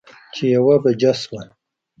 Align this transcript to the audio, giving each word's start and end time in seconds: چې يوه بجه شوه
چې 0.33 0.43
يوه 0.55 0.75
بجه 0.83 1.11
شوه 1.21 1.41